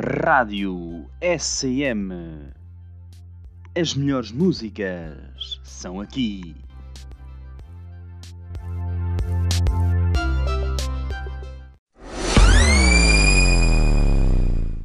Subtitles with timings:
[0.00, 2.12] Rádio SM.
[3.74, 6.54] As melhores músicas são aqui.